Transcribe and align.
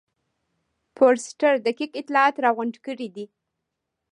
فورسټر 0.95 1.53
دقیق 1.67 1.91
اطلاعات 2.01 2.35
راغونډ 2.45 2.75
کړي 2.85 3.07
دي. 3.15 3.25